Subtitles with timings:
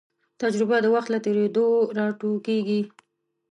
[0.41, 1.65] تجربه د وخت له تېرېدو
[1.97, 2.81] راټوکېږي.